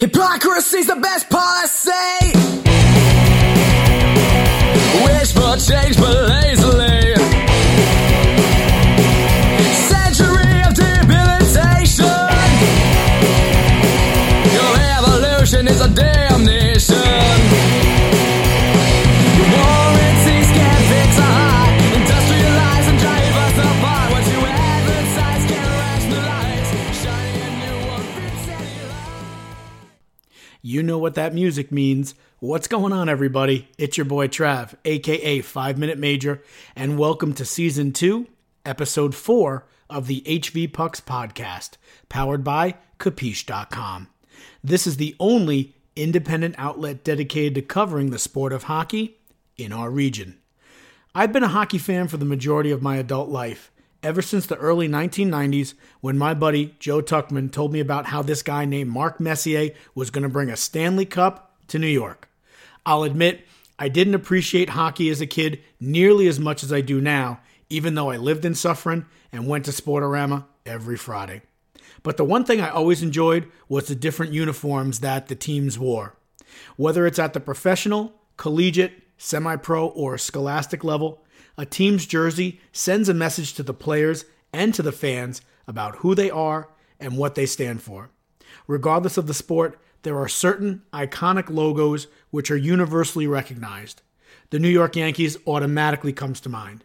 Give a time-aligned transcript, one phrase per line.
[0.00, 1.90] Hypocrisy's the best policy.
[5.04, 6.87] Wish for change, but lazily.
[31.08, 32.14] What that music means.
[32.38, 33.66] What's going on, everybody?
[33.78, 36.42] It's your boy Trav, aka 5 Minute Major,
[36.76, 38.26] and welcome to Season 2,
[38.66, 41.78] Episode 4 of the HV Pucks podcast,
[42.10, 44.08] powered by Capiche.com.
[44.62, 49.16] This is the only independent outlet dedicated to covering the sport of hockey
[49.56, 50.36] in our region.
[51.14, 54.56] I've been a hockey fan for the majority of my adult life, ever since the
[54.56, 59.20] early 1990s when my buddy Joe Tuckman told me about how this guy named Mark
[59.20, 62.28] Messier was going to bring a Stanley Cup to New York.
[62.86, 63.44] I'll admit,
[63.78, 67.94] I didn't appreciate hockey as a kid nearly as much as I do now, even
[67.94, 71.42] though I lived in Suffern and went to Sportorama every Friday.
[72.02, 76.14] But the one thing I always enjoyed was the different uniforms that the teams wore.
[76.76, 81.22] Whether it's at the professional, collegiate, semi pro, or scholastic level,
[81.58, 86.14] a team's jersey sends a message to the players and to the fans about who
[86.14, 86.68] they are
[87.00, 88.10] and what they stand for.
[88.68, 94.00] Regardless of the sport, there are certain iconic logos which are universally recognized.
[94.50, 96.84] The New York Yankees automatically comes to mind.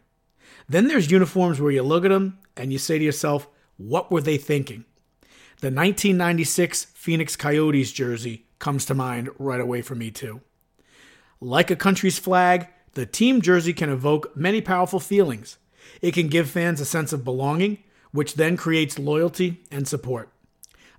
[0.68, 4.22] Then there's uniforms where you look at them and you say to yourself, what were
[4.22, 4.86] they thinking?
[5.62, 10.42] The 1996 Phoenix Coyotes jersey comes to mind right away for me, too.
[11.40, 15.58] Like a country's flag, the team jersey can evoke many powerful feelings.
[16.02, 17.80] It can give fans a sense of belonging,
[18.12, 20.30] which then creates loyalty and support.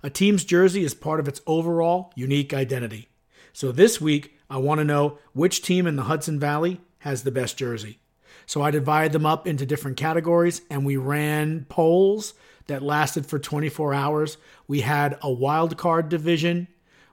[0.03, 3.07] A team's jersey is part of its overall unique identity.
[3.53, 7.31] So this week, I want to know which team in the Hudson Valley has the
[7.31, 7.99] best jersey.
[8.45, 12.33] So I divided them up into different categories and we ran polls
[12.67, 14.37] that lasted for 24 hours.
[14.67, 16.67] We had a wild card division,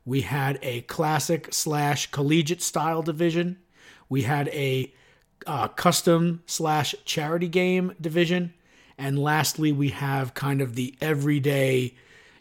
[0.05, 3.59] we had a classic slash collegiate style division,
[4.13, 4.93] we had a
[5.47, 8.53] uh, custom slash charity game division,
[8.99, 11.95] and lastly, we have kind of the everyday,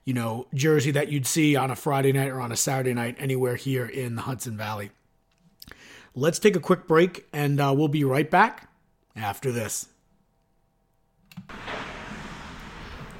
[0.04, 3.16] you know, jersey that you'd see on a Friday night or on a Saturday night
[3.20, 4.92] anywhere here in the Hudson Valley.
[6.14, 8.70] Let's take a quick break and uh, we'll be right back
[9.16, 9.88] after this.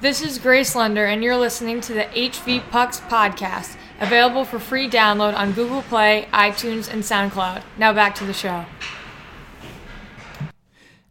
[0.02, 4.90] This is Grace Lender, and you're listening to the HV Pucks podcast, available for free
[4.90, 7.62] download on Google Play, iTunes, and SoundCloud.
[7.78, 8.64] Now back to the show.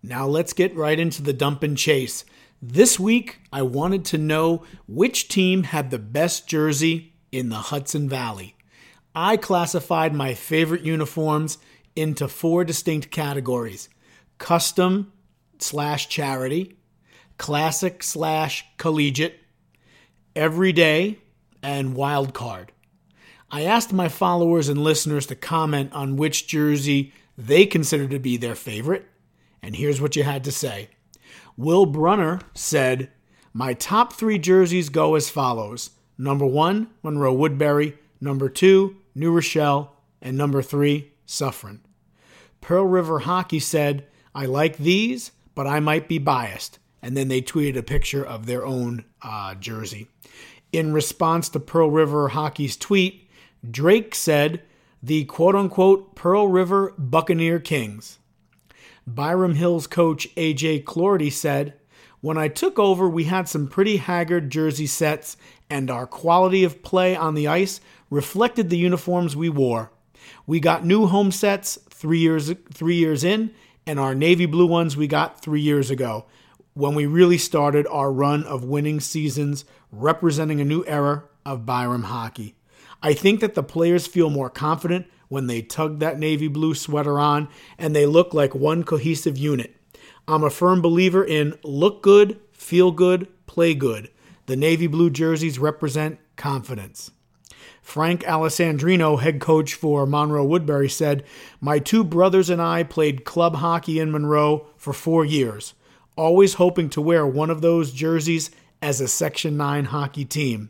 [0.04, 2.26] Now let's get right into the dump and chase.
[2.62, 8.10] This week, I wanted to know which team had the best jersey in the Hudson
[8.10, 8.56] Valley.
[9.16, 11.58] I classified my favorite uniforms
[11.96, 13.90] into four distinct categories
[14.38, 15.12] custom
[15.60, 16.78] slash charity,
[17.38, 19.40] classic slash collegiate,
[20.36, 21.20] everyday,
[21.62, 22.72] and wild card.
[23.54, 28.38] I asked my followers and listeners to comment on which jersey they consider to be
[28.38, 29.06] their favorite,
[29.62, 30.90] and here's what you had to say.
[31.58, 33.10] Will Brunner said,
[33.54, 39.98] My top three jerseys go as follows number one, Monroe Woodbury, number two, New Rochelle,
[40.22, 41.82] and number three, Suffern.
[42.62, 46.80] Pearl River Hockey said, I like these, but I might be biased.
[47.02, 50.08] And then they tweeted a picture of their own uh, jersey.
[50.72, 53.21] In response to Pearl River Hockey's tweet,
[53.70, 54.64] Drake said,
[55.04, 58.20] the quote unquote Pearl River Buccaneer Kings.
[59.08, 61.74] Byram Hills coach AJ Clordy said,
[62.22, 65.38] When I took over, we had some pretty haggard jersey sets,
[65.70, 69.92] and our quality of play on the ice reflected the uniforms we wore.
[70.46, 73.54] We got new home sets three years three years in,
[73.88, 76.26] and our navy blue ones we got three years ago,
[76.74, 82.04] when we really started our run of winning seasons, representing a new era of Byram
[82.04, 82.56] hockey.
[83.04, 87.18] I think that the players feel more confident when they tug that navy blue sweater
[87.18, 87.48] on
[87.78, 89.76] and they look like one cohesive unit.
[90.28, 94.10] I'm a firm believer in look good, feel good, play good.
[94.46, 97.12] The navy blue jerseys represent confidence.
[97.82, 101.24] Frank Alessandrino, head coach for Monroe Woodbury, said,
[101.60, 105.74] My two brothers and I played club hockey in Monroe for four years,
[106.16, 110.70] always hoping to wear one of those jerseys as a Section 9 hockey team.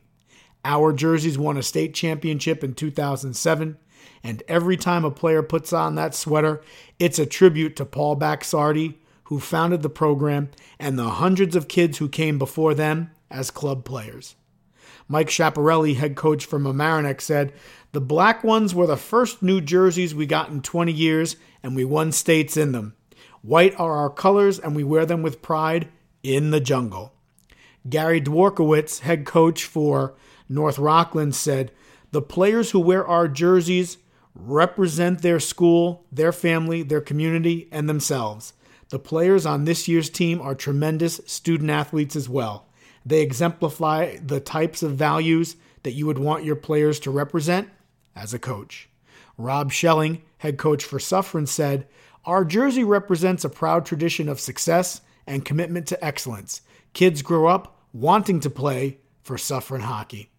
[0.64, 3.78] Our jerseys won a state championship in 2007,
[4.24, 6.62] and every time a player puts on that sweater,
[7.00, 11.98] it's a tribute to Paul Baxardi, who founded the program, and the hundreds of kids
[11.98, 14.36] who came before them as club players.
[15.08, 17.54] Mike Chaparelli, head coach for Mamaroneck, said,
[17.92, 21.84] The black ones were the first new jerseys we got in 20 years, and we
[21.84, 22.96] won states in them.
[23.42, 25.90] White are our colors, and we wear them with pride
[26.24, 27.14] in the jungle.
[27.90, 30.14] Gary Dworkowitz, head coach for
[30.52, 31.72] North Rockland, said,
[32.12, 33.98] The players who wear our jerseys
[34.36, 38.54] represent their school, their family, their community, and themselves.
[38.90, 42.68] The players on this year's team are tremendous student athletes as well.
[43.06, 47.70] They exemplify the types of values that you would want your players to represent
[48.16, 48.90] as a coach.
[49.38, 51.88] Rob Schelling, head coach for Suffern, said,
[52.26, 56.62] Our jersey represents a proud tradition of success and commitment to excellence.
[56.94, 60.31] Kids grow up wanting to play for Suffern hockey.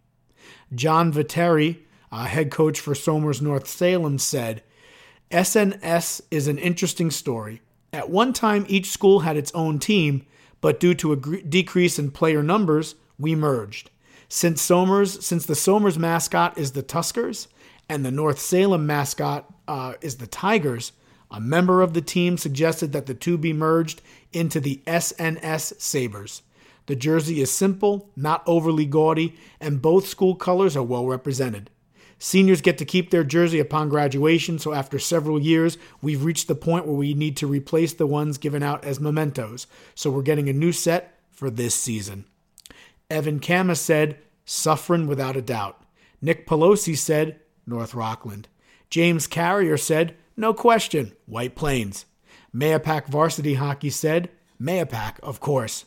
[0.75, 1.79] John Viteri,
[2.11, 4.63] uh, head coach for Somers North Salem, said,
[5.31, 7.63] SNS is an interesting story.
[7.93, 10.25] At one time, each school had its own team,
[10.61, 13.91] but due to a gre- decrease in player numbers, we merged.
[14.29, 17.49] Since Somers, since the Somers mascot is the Tuskers
[17.89, 20.93] and the North Salem mascot uh, is the Tigers,
[21.31, 24.03] a member of the team suggested that the two be merged
[24.33, 26.43] into the SNS Sabers.
[26.93, 31.71] The jersey is simple, not overly gaudy, and both school colors are well represented.
[32.19, 36.55] Seniors get to keep their jersey upon graduation, so after several years, we've reached the
[36.55, 39.67] point where we need to replace the ones given out as mementos.
[39.95, 42.27] So we're getting a new set for this season.
[43.09, 45.83] Evan Kama said, Suffern without a doubt.
[46.21, 48.49] Nick Pelosi said, North Rockland.
[48.91, 52.05] James Carrier said, No question, White Plains.
[52.55, 54.29] Mahopac Varsity Hockey said,
[54.61, 55.87] Mahopac, of course.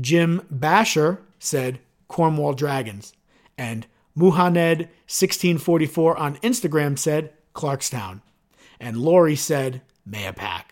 [0.00, 3.12] Jim Basher said, Cornwall Dragons.
[3.56, 3.86] And
[4.16, 8.22] Muhaned 1644 on Instagram said Clarkstown.
[8.78, 10.64] And Lori said Mahopac.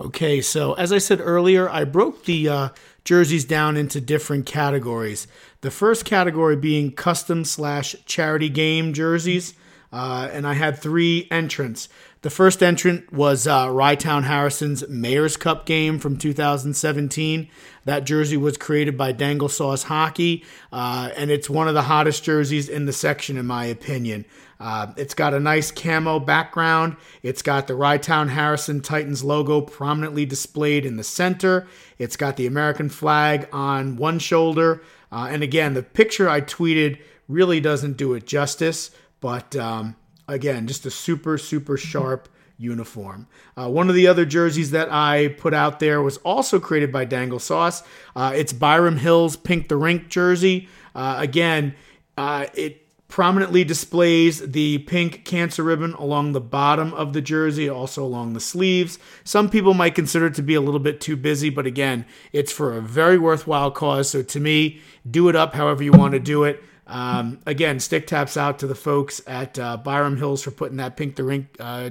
[0.00, 2.68] Okay, so as I said earlier, I broke the uh,
[3.04, 5.26] jerseys down into different categories.
[5.60, 9.54] The first category being custom slash charity game jerseys,
[9.92, 11.88] uh, and I had three entrants.
[12.22, 17.48] The first entrant was uh, Rye Town Harrison's Mayor's Cup game from 2017.
[17.84, 22.24] That jersey was created by Dangle Sauce Hockey, uh, and it's one of the hottest
[22.24, 24.24] jerseys in the section, in my opinion.
[24.60, 26.96] Uh, it's got a nice camo background.
[27.22, 31.68] It's got the Rye Town Harrison Titans logo prominently displayed in the center.
[31.98, 34.82] It's got the American flag on one shoulder.
[35.12, 36.98] Uh, and again, the picture I tweeted
[37.28, 38.90] really doesn't do it justice,
[39.20, 42.28] but um, again, just a super, super sharp
[42.58, 43.26] uniform.
[43.56, 47.04] Uh, one of the other jerseys that I put out there was also created by
[47.04, 47.82] Dangle Sauce.
[48.14, 50.68] Uh, it's Byram Hills Pink the Rink jersey.
[50.94, 51.74] Uh, again,
[52.16, 58.04] uh, it prominently displays the pink cancer ribbon along the bottom of the jersey, also
[58.04, 58.98] along the sleeves.
[59.24, 62.52] Some people might consider it to be a little bit too busy, but again, it's
[62.52, 64.10] for a very worthwhile cause.
[64.10, 64.80] So to me,
[65.10, 66.62] do it up however you want to do it.
[66.88, 70.96] Um, again, stick taps out to the folks at uh, Byram Hills for putting that
[70.96, 71.90] Pink the Rink uh,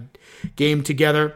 [0.55, 1.35] game together,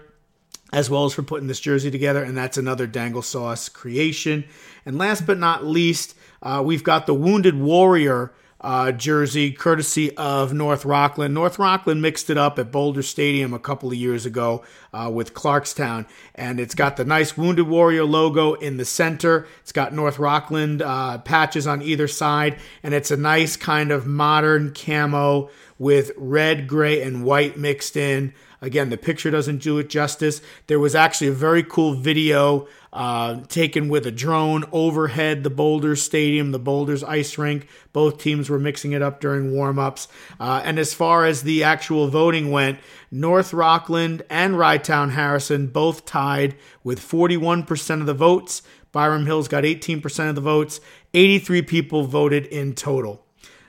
[0.73, 2.23] as well as for putting this jersey together.
[2.23, 4.45] And that's another Dangle Sauce creation.
[4.85, 10.53] And last but not least, uh, we've got the Wounded Warrior uh, jersey, courtesy of
[10.53, 11.33] North Rockland.
[11.33, 14.63] North Rockland mixed it up at Boulder Stadium a couple of years ago
[14.93, 16.05] uh, with Clarkstown,
[16.35, 19.47] and it's got the nice Wounded Warrior logo in the center.
[19.61, 24.05] It's got North Rockland uh, patches on either side, and it's a nice kind of
[24.05, 25.49] modern camo
[25.79, 28.33] with red, gray, and white mixed in.
[28.61, 30.39] Again, the picture doesn't do it justice.
[30.68, 36.02] There was actually a very cool video uh, taken with a drone overhead the Boulders
[36.02, 37.68] Stadium, the Boulders ice rink.
[37.94, 40.07] Both teams were mixing it up during warm-ups.
[40.40, 42.80] Uh, and as far as the actual voting went,
[43.10, 48.62] North Rockland and Rye Town Harrison both tied with 41% of the votes.
[48.92, 50.81] Byram Hills got 18% of the votes.
[51.14, 53.26] 83 people voted in total.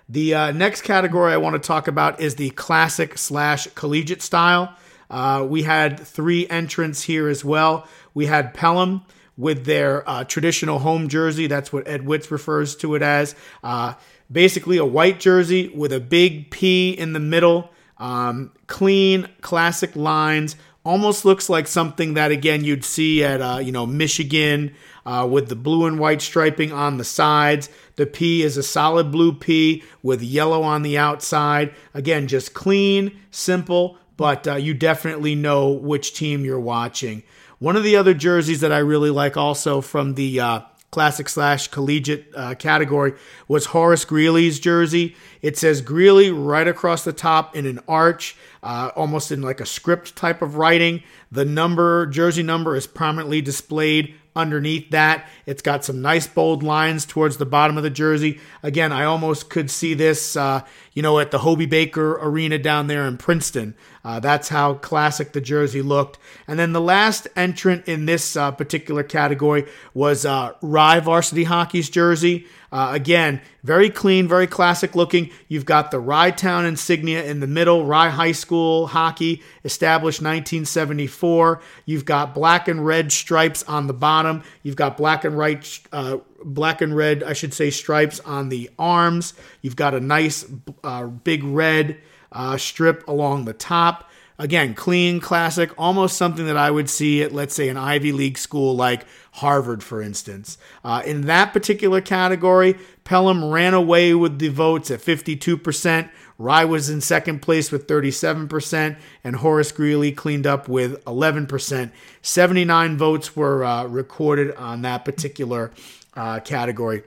[0.09, 4.77] The uh, next category I want to talk about is the classic slash collegiate style.
[5.13, 7.87] Uh, we had three entrants here as well.
[8.15, 9.03] We had Pelham
[9.37, 11.47] with their uh, traditional home jersey.
[11.47, 13.35] That's what Ed Witz refers to it as.
[13.63, 13.95] Uh,
[14.31, 17.71] basically, a white jersey with a big P in the middle.
[17.99, 20.57] Um, clean, classic lines.
[20.85, 24.75] Almost looks like something that again you'd see at uh, you know Michigan
[25.07, 27.69] uh, with the blue and white striping on the sides.
[27.97, 31.73] The P is a solid blue P with yellow on the outside.
[31.95, 37.23] Again, just clean, simple, but uh, you definitely know which team you're watching.
[37.63, 41.69] One of the other jerseys that I really like also from the uh, classic slash
[41.69, 43.13] collegiate uh, category
[43.47, 45.15] was Horace Greeley's jersey.
[45.43, 49.65] It says Greeley right across the top in an arch, uh, almost in like a
[49.65, 51.05] script type of writing.
[51.31, 55.29] The number, jersey number, is prominently displayed underneath that.
[55.47, 58.41] It's got some nice bold lines towards the bottom of the jersey.
[58.65, 60.63] Again, I almost could see this, uh,
[60.95, 63.77] you know, at the Hobey Baker Arena down there in Princeton.
[64.05, 66.19] Uh, that's how classic the jersey looked.
[66.49, 71.89] And then the last entrant in this uh, particular category was uh, Rye Varsity Hockey's
[71.89, 72.47] jersey.
[72.73, 75.31] Uh, again, very clean, very classic looking.
[75.47, 81.61] You've got the Rye Town insignia in the middle, Rye High School hockey, established 1974.
[81.85, 84.43] You've got black and red stripes on the bottom.
[84.63, 88.71] You've got black and white, uh, black and red, I should say, stripes on the
[88.79, 89.35] arms.
[89.61, 90.47] You've got a nice
[90.83, 91.99] uh, big red
[92.33, 94.09] uh, strip along the top.
[94.39, 98.39] Again, clean, classic, almost something that I would see at, let's say, an Ivy League
[98.39, 100.59] school like Harvard, for instance.
[100.85, 106.11] Uh, in that particular category, Pelham ran away with the votes at 52%.
[106.39, 111.93] Rye was in second place with 37%, and Horace Greeley cleaned up with 11%.
[112.23, 115.71] 79 votes were uh, recorded on that particular
[116.15, 117.05] uh, category.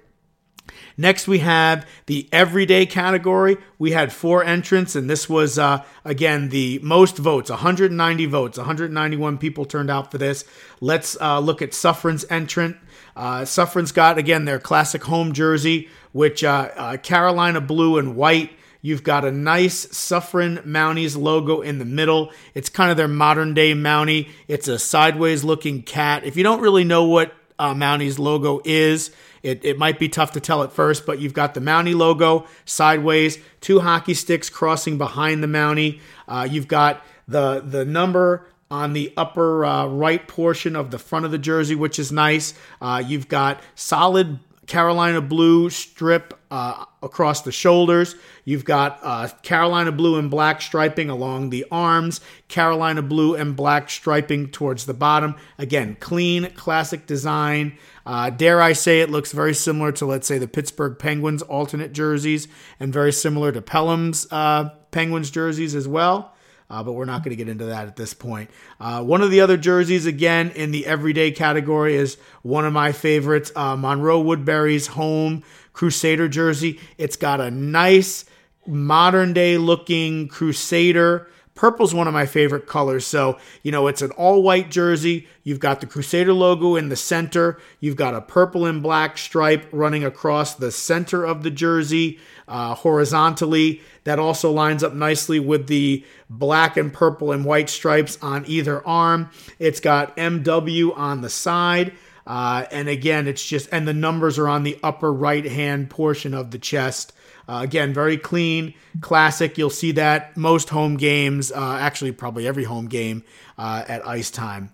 [0.97, 3.57] Next, we have the everyday category.
[3.77, 8.57] We had four entrants, and this was, uh, again, the most votes 190 votes.
[8.57, 10.45] 191 people turned out for this.
[10.79, 12.77] Let's uh, look at Suffern's entrant.
[13.15, 18.51] Uh, Suffern's got, again, their classic home jersey, which uh, uh, Carolina blue and white.
[18.81, 22.31] You've got a nice Suffern Mounties logo in the middle.
[22.53, 24.29] It's kind of their modern day Mountie.
[24.47, 26.23] It's a sideways looking cat.
[26.23, 29.11] If you don't really know what uh, Mounties logo is,
[29.45, 32.47] it, it might be tough to tell at first, but you've got the Mountie logo
[32.65, 35.99] sideways, two hockey sticks crossing behind the Mountie.
[36.27, 41.25] Uh, you've got the the number on the upper uh, right portion of the front
[41.25, 42.55] of the jersey, which is nice.
[42.81, 48.15] Uh, you've got solid Carolina blue strip uh, across the shoulders.
[48.45, 53.89] You've got uh, Carolina blue and black striping along the arms, Carolina blue and black
[53.89, 55.35] striping towards the bottom.
[55.57, 57.77] Again, clean, classic design.
[58.05, 61.93] Uh, dare I say it looks very similar to, let's say, the Pittsburgh Penguins alternate
[61.93, 62.47] jerseys,
[62.79, 66.34] and very similar to Pelham's uh, Penguins jerseys as well.
[66.69, 68.49] Uh, but we're not going to get into that at this point.
[68.79, 72.91] Uh, one of the other jerseys, again, in the everyday category, is one of my
[72.91, 75.43] favorites uh, Monroe Woodbury's home
[75.73, 76.79] Crusader jersey.
[76.97, 78.25] It's got a nice
[78.65, 81.27] modern day looking Crusader.
[81.55, 83.07] Purple's one of my favorite colors.
[83.07, 85.25] So, you know, it's an all white jersey.
[85.43, 87.57] You've got the Crusader logo in the center.
[87.79, 92.19] You've got a purple and black stripe running across the center of the jersey
[92.49, 93.81] uh, horizontally.
[94.03, 98.85] That also lines up nicely with the black and purple and white stripes on either
[98.85, 99.29] arm.
[99.57, 101.93] It's got MW on the side.
[102.27, 106.33] Uh, and again, it's just, and the numbers are on the upper right hand portion
[106.33, 107.13] of the chest.
[107.47, 109.57] Uh, again, very clean, classic.
[109.57, 113.23] You'll see that most home games, uh, actually, probably every home game
[113.57, 114.71] uh, at ice time.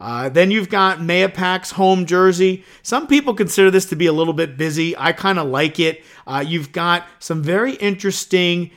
[0.00, 2.64] Uh, then you've got Mahopac's home jersey.
[2.82, 4.96] Some people consider this to be a little bit busy.
[4.96, 6.04] I kind of like it.
[6.26, 8.70] Uh, you've got some very interesting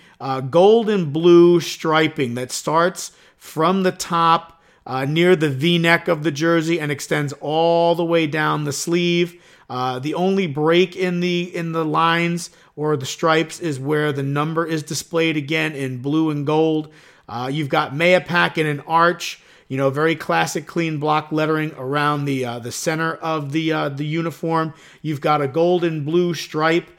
[0.49, 6.23] gold and blue striping that starts from the top uh, near the V neck of
[6.23, 9.41] the jersey and extends all the way down the sleeve.
[9.69, 14.23] Uh, the only break in the in the lines or the stripes is where the
[14.23, 16.91] number is displayed again in blue and gold.
[17.27, 22.25] Uh, you've got Mahopac in an arch you know, very classic clean block lettering around
[22.25, 24.73] the uh, the center of the uh, the uniform.
[25.01, 26.89] You've got a gold and blue stripe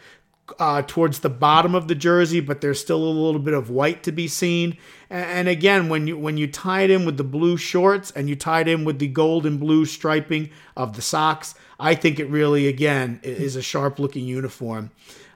[0.58, 4.02] uh, towards the bottom of the jersey, but there's still a little bit of white
[4.04, 4.78] to be seen.
[5.10, 8.36] And again, when you when you tie it in with the blue shorts and you
[8.36, 12.30] tie it in with the gold and blue striping of the socks, I think it
[12.30, 14.90] really again is a sharp looking uniform.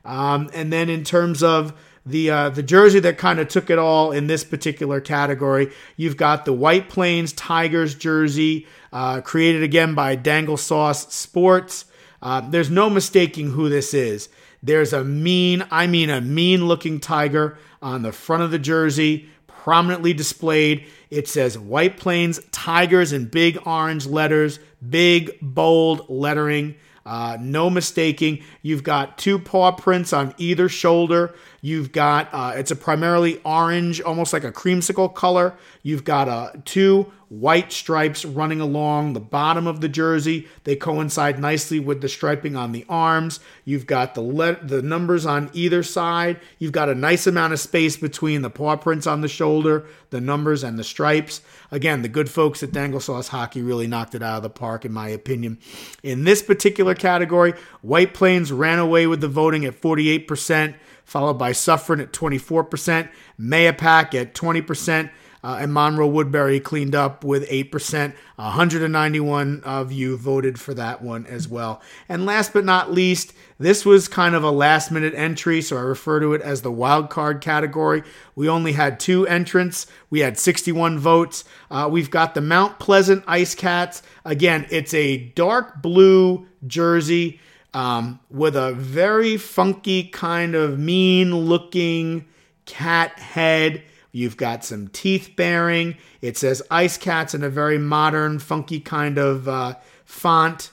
[0.06, 1.74] Um, and then in terms of
[2.06, 5.72] the uh, the jersey that kind of took it all in this particular category.
[5.96, 11.86] You've got the White Plains Tigers jersey, uh, created again by Dangle Sauce Sports.
[12.22, 14.28] Uh, there's no mistaking who this is.
[14.62, 19.28] There's a mean, I mean a mean looking tiger on the front of the jersey,
[19.46, 20.86] prominently displayed.
[21.10, 24.58] It says White Plains Tigers in big orange letters,
[24.88, 26.76] big bold lettering.
[27.06, 28.42] Uh, no mistaking.
[28.62, 31.34] You've got two paw prints on either shoulder.
[31.66, 35.52] You've got uh, it's a primarily orange, almost like a creamsicle color.
[35.82, 40.46] You've got uh, two white stripes running along the bottom of the jersey.
[40.62, 43.40] They coincide nicely with the striping on the arms.
[43.64, 46.40] You've got the le- the numbers on either side.
[46.60, 50.20] You've got a nice amount of space between the paw prints on the shoulder, the
[50.20, 51.40] numbers, and the stripes.
[51.72, 54.84] Again, the good folks at Dangle Sauce Hockey really knocked it out of the park,
[54.84, 55.58] in my opinion.
[56.04, 61.52] In this particular category, White Plains ran away with the voting at 48%, followed by
[61.52, 63.08] Suffern at 24%,
[63.40, 65.10] Mahopac at 20%.
[65.46, 68.14] uh, and Monroe Woodbury cleaned up with 8%.
[68.34, 71.80] 191 of you voted for that one as well.
[72.08, 75.82] And last but not least, this was kind of a last minute entry, so I
[75.82, 78.02] refer to it as the wild card category.
[78.34, 79.86] We only had two entrants.
[80.10, 81.44] We had 61 votes.
[81.70, 84.02] Uh, we've got the Mount Pleasant Ice Cats.
[84.24, 87.38] Again, it's a dark blue jersey
[87.76, 92.24] um, with a very funky, kind of mean looking
[92.64, 93.82] cat head.
[94.12, 95.98] You've got some teeth bearing.
[96.22, 99.74] It says Ice Cats in a very modern, funky kind of uh,
[100.06, 100.70] font.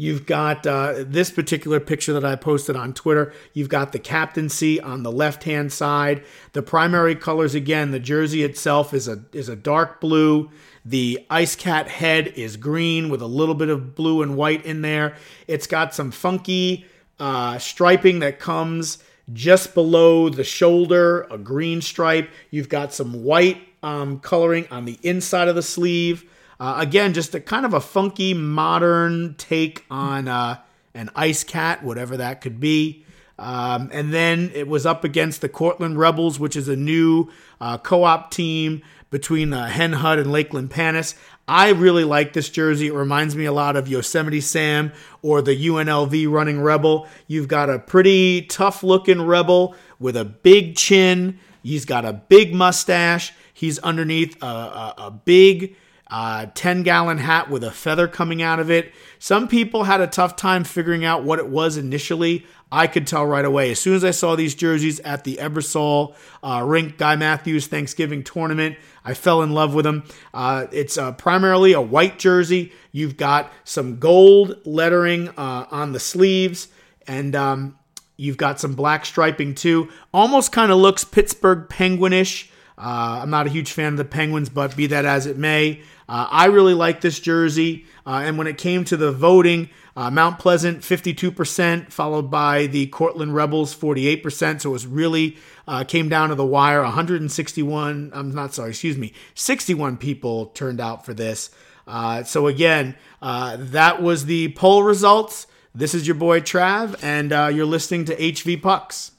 [0.00, 3.32] You've got uh, this particular picture that I posted on Twitter.
[3.52, 6.24] You've got the captaincy on the left hand side.
[6.52, 10.50] The primary colors again, the jersey itself is a is a dark blue.
[10.84, 14.82] The Ice Cat head is green with a little bit of blue and white in
[14.82, 15.16] there.
[15.48, 16.86] It's got some funky
[17.18, 18.98] uh, striping that comes
[19.32, 22.30] just below the shoulder, a green stripe.
[22.52, 26.24] You've got some white um, coloring on the inside of the sleeve.
[26.60, 30.58] Uh, again, just a kind of a funky modern take on uh,
[30.94, 33.04] an ice cat, whatever that could be.
[33.38, 37.28] Um, and then it was up against the Cortlandt Rebels, which is a new
[37.60, 41.14] uh, co op team between uh, Hen Hud and Lakeland Panas.
[41.46, 42.88] I really like this jersey.
[42.88, 47.06] It reminds me a lot of Yosemite Sam or the UNLV running Rebel.
[47.26, 51.38] You've got a pretty tough looking Rebel with a big chin.
[51.62, 53.32] He's got a big mustache.
[53.54, 55.74] He's underneath a, a, a big
[56.10, 58.92] uh, 10 gallon hat with a feather coming out of it.
[59.18, 62.46] Some people had a tough time figuring out what it was initially.
[62.70, 63.70] I could tell right away.
[63.70, 68.22] As soon as I saw these jerseys at the Ebersole uh, Rink Guy Matthews Thanksgiving
[68.22, 70.04] tournament, I fell in love with them.
[70.34, 72.72] Uh, it's uh, primarily a white jersey.
[72.92, 76.68] You've got some gold lettering uh, on the sleeves,
[77.06, 77.78] and um,
[78.16, 79.88] you've got some black striping too.
[80.12, 82.50] Almost kind of looks Pittsburgh Penguinish.
[82.78, 85.82] Uh, I'm not a huge fan of the Penguins, but be that as it may,
[86.08, 87.86] uh, I really like this jersey.
[88.06, 92.86] Uh, and when it came to the voting, uh, Mount Pleasant 52%, followed by the
[92.86, 94.60] Cortlandt Rebels 48%.
[94.60, 96.82] So it was really uh, came down to the wire.
[96.82, 101.50] 161, I'm not sorry, excuse me, 61 people turned out for this.
[101.86, 105.46] Uh, so again, that was the poll results.
[105.74, 109.12] This is your boy Trav, and you're listening to HV Pucks.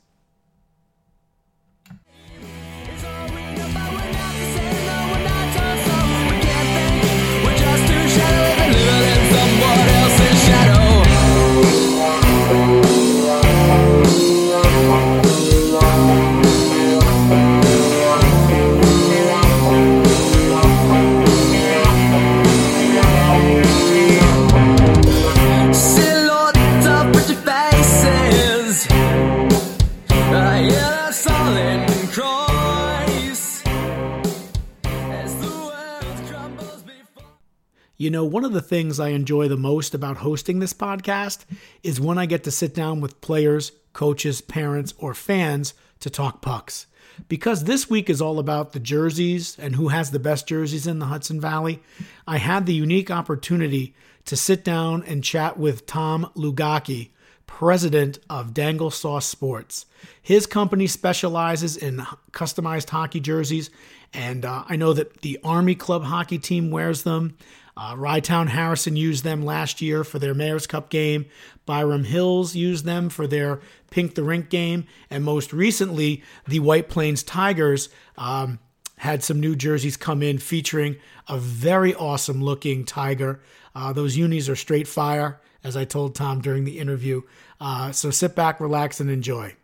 [38.10, 41.46] You know, one of the things I enjoy the most about hosting this podcast
[41.84, 46.42] is when I get to sit down with players, coaches, parents, or fans to talk
[46.42, 46.88] pucks.
[47.28, 50.98] Because this week is all about the jerseys and who has the best jerseys in
[50.98, 51.84] the Hudson Valley,
[52.26, 53.94] I had the unique opportunity
[54.26, 57.12] to sit down and chat with Tom Lugaki,
[57.46, 59.86] president of Dangle Sauce Sports.
[60.20, 61.98] His company specializes in
[62.32, 63.70] customized hockey jerseys,
[64.16, 67.38] and uh, I know that the Army Club hockey team wears them.
[67.80, 71.28] Uh, Rye Town Harrison used them last year for their Mayor's Cup game.
[71.66, 74.86] Byram Hills used them for their Pink the Rink game.
[75.10, 77.88] And most recently, the White Plains Tigers
[78.18, 78.60] um,
[78.98, 80.98] had some new jerseys come in featuring
[81.30, 83.40] a very awesome looking tiger.
[83.74, 87.22] Uh, those unis are straight fire, as I told Tom during the interview.
[87.62, 89.56] Uh, so sit back, relax, and enjoy.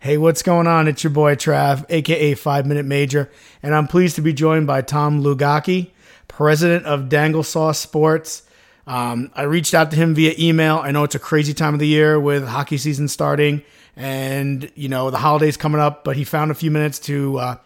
[0.00, 0.88] Hey, what's going on?
[0.88, 3.30] It's your boy Trav, aka Five Minute Major,
[3.62, 5.90] and I'm pleased to be joined by Tom Lugaki,
[6.28, 8.42] president of Dangle Sauce Sports.
[8.86, 10.78] Um, I reached out to him via email.
[10.78, 13.62] I know it's a crazy time of the year with hockey season starting
[13.96, 17.56] and you know the holidays coming up, but he found a few minutes to uh,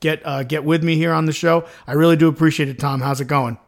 [0.00, 1.66] get uh, get with me here on the show.
[1.86, 3.00] I really do appreciate it, Tom.
[3.00, 3.58] How's it going?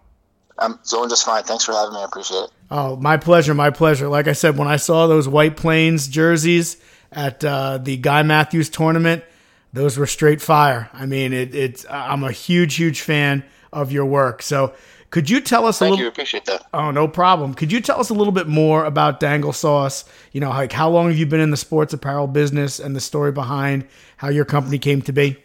[0.58, 1.42] I'm doing just fine.
[1.42, 2.00] Thanks for having me.
[2.00, 2.50] I appreciate it.
[2.70, 4.08] Oh, my pleasure, my pleasure.
[4.08, 6.78] Like I said, when I saw those White Plains jerseys
[7.12, 9.22] at uh, the Guy Matthews tournament,
[9.72, 10.88] those were straight fire.
[10.94, 13.44] I mean, it, it's I'm a huge, huge fan
[13.76, 14.42] of your work.
[14.42, 14.74] So,
[15.10, 16.04] could you tell us a Thank little?
[16.04, 16.08] you.
[16.08, 16.66] Appreciate that.
[16.74, 17.54] Oh, no problem.
[17.54, 20.04] Could you tell us a little bit more about Dangle Sauce?
[20.32, 23.00] You know, like how long have you been in the sports apparel business and the
[23.00, 23.86] story behind
[24.16, 25.36] how your company came to be?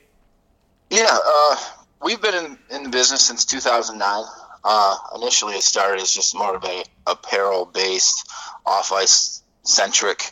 [0.89, 1.55] Yeah, uh,
[2.03, 4.25] we've been in, in the business since 2009.
[4.63, 8.29] Uh, initially, it started as just more of a apparel-based,
[8.65, 10.31] off-ice centric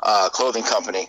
[0.00, 1.08] uh, clothing company.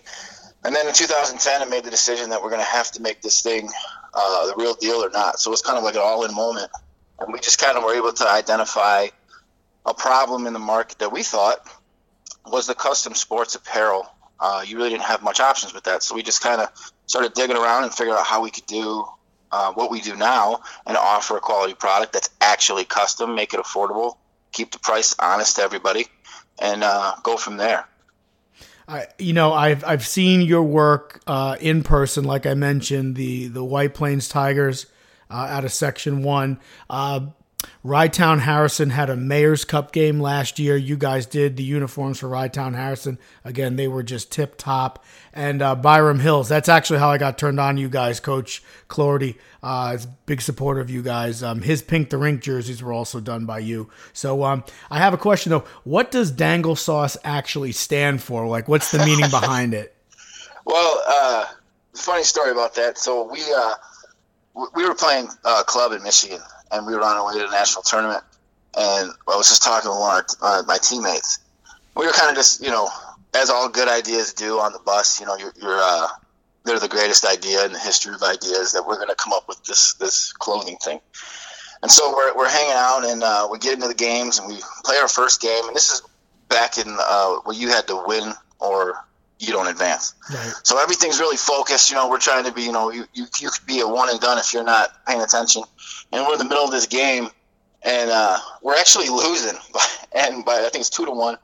[0.64, 3.22] And then in 2010, I made the decision that we're going to have to make
[3.22, 3.70] this thing
[4.16, 5.40] uh, the real deal or not.
[5.40, 6.72] So it was kind of like an all-in moment,
[7.20, 9.08] and we just kind of were able to identify
[9.86, 11.60] a problem in the market that we thought
[12.46, 14.08] was the custom sports apparel.
[14.40, 16.70] Uh, you really didn't have much options with that, so we just kind of
[17.06, 19.06] started digging around and figured out how we could do
[19.52, 23.60] uh, what we do now and offer a quality product that's actually custom, make it
[23.60, 24.18] affordable,
[24.52, 26.08] keep the price honest to everybody,
[26.60, 27.88] and uh, go from there.
[28.88, 33.48] I, you know, I've I've seen your work uh, in person, like I mentioned, the
[33.48, 34.86] the White Plains Tigers
[35.30, 36.60] uh, out of Section One.
[36.90, 37.28] Uh,
[37.84, 40.76] Rye Town Harrison had a Mayor's Cup game last year.
[40.76, 43.20] You guys did the uniforms for Rye Town Harrison.
[43.44, 45.04] Again, they were just tip top.
[45.34, 48.20] And uh, Byram Hills, that's actually how I got turned on you guys.
[48.20, 51.44] Coach Clordy uh, is a big supporter of you guys.
[51.44, 53.90] Um, his Pink the Rink jerseys were also done by you.
[54.14, 55.66] So um, I have a question though.
[55.84, 58.48] What does dangle sauce actually stand for?
[58.48, 59.92] Like, what's the meaning behind it?
[60.68, 61.46] Well, uh,
[61.94, 62.98] funny story about that.
[62.98, 63.76] So we uh,
[64.76, 66.40] we were playing uh, club in Michigan,
[66.76, 68.24] and we were on our way to the national tournament.
[68.78, 71.40] And I was just talking to one of our, uh, my teammates.
[71.96, 72.90] We were kind of just, you know,
[73.34, 75.20] as all good ideas do on the bus.
[75.20, 76.08] You know, you're, you're uh,
[76.66, 79.48] they're the greatest idea in the history of ideas that we're going to come up
[79.48, 81.00] with this this clothing thing.
[81.82, 84.58] And so we're, we're hanging out and uh, we get into the games and we
[84.84, 85.68] play our first game.
[85.68, 86.02] And this is
[86.50, 88.96] back in uh, where you had to win or
[89.40, 90.14] you don't advance.
[90.34, 90.54] Right.
[90.64, 91.90] So everything's really focused.
[91.90, 94.10] You know, we're trying to be, you know, you, you, you could be a one
[94.10, 95.64] and done if you're not paying attention.
[96.12, 97.30] And we're in the middle of this game
[97.86, 99.58] and uh, we're actually losing.
[100.14, 101.38] and by, I think it's two to one.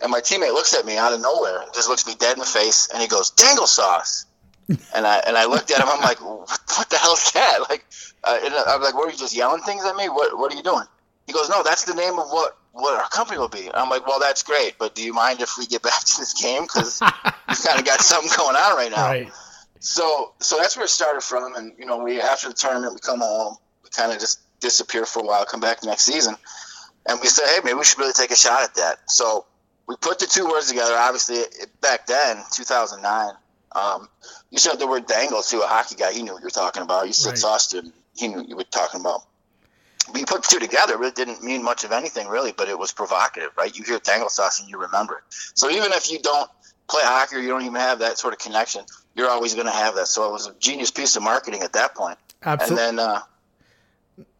[0.00, 2.44] And my teammate looks at me out of nowhere, just looks me dead in the
[2.44, 4.26] face, and he goes, "Dangle sauce."
[4.68, 5.86] and I and I looked at him.
[5.88, 7.86] I'm like, "What the hell is that?" Like,
[8.24, 10.08] uh, I'm like, "What are you just yelling things at me?
[10.08, 10.84] What What are you doing?"
[11.26, 14.06] He goes, "No, that's the name of what what our company will be." I'm like,
[14.06, 17.00] "Well, that's great, but do you mind if we get back to this game because
[17.48, 19.32] we've kind of got something going on right now?" Right.
[19.80, 23.00] So so that's where it started from, and you know, we after the tournament, we
[23.00, 26.36] come home, we kind of just disappear for a while, come back next season,
[27.06, 29.44] and we said, "Hey, maybe we should really take a shot at that." So
[29.86, 30.94] we put the two words together.
[30.96, 33.32] Obviously, it, back then, 2009,
[33.72, 34.08] um,
[34.50, 36.12] you said the word dangle to a hockey guy.
[36.12, 37.06] He knew what you were talking about.
[37.06, 37.38] You said Right.
[37.38, 37.74] sauce.
[38.16, 39.22] He knew what you were talking about.
[40.12, 41.02] We put two together.
[41.02, 43.76] It didn't mean much of anything, really, but it was provocative, right?
[43.76, 45.22] You hear dangle sauce and you remember it.
[45.54, 46.50] So even if you don't
[46.88, 49.72] play hockey or you don't even have that sort of connection, you're always going to
[49.72, 50.08] have that.
[50.08, 52.18] So it was a genius piece of marketing at that point.
[52.42, 52.88] Absolutely.
[52.88, 53.20] And then, uh,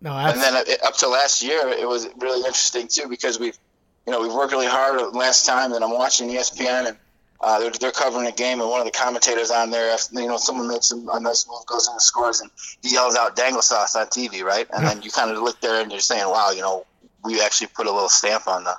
[0.00, 3.58] no, and then uh, up to last year, it was really interesting too because we've,
[4.06, 5.72] you know, we've worked really hard last time.
[5.72, 6.96] And I'm watching ESPN and
[7.40, 10.36] uh, they're, they're covering a game, and one of the commentators on there, you know,
[10.36, 12.50] someone makes a, a nice move, goes in and scores, and
[12.82, 14.66] he yells out "dangle sauce" on TV, right?
[14.72, 16.86] And then you kind of look there and you're saying, "Wow, you know,
[17.24, 18.74] we actually put a little stamp on the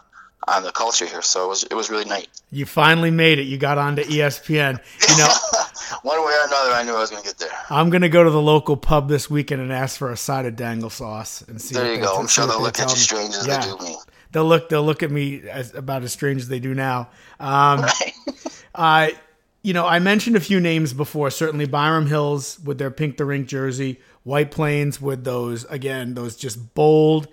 [0.48, 2.28] on the culture here." So it was it was really neat.
[2.52, 3.44] you finally made it.
[3.44, 4.80] You got onto ESPN.
[5.10, 5.28] You know,
[6.02, 7.50] One way or another, I knew I was going to get there.
[7.70, 10.56] I'm gonna go to the local pub this weekend and ask for a side of
[10.56, 11.76] dangle sauce and see.
[11.76, 12.16] There you go.
[12.18, 13.60] I'm sure they'll look at you strange as Yeah.
[13.60, 13.96] they do me.
[14.36, 14.68] They'll look.
[14.68, 17.08] They'll look at me as about as strange as they do now.
[17.40, 17.86] Um,
[18.76, 19.12] uh,
[19.64, 21.30] you know, I mentioned a few names before.
[21.30, 26.36] Certainly, Byram Hills with their pink the rink jersey, White Plains with those again, those
[26.36, 27.30] just bold,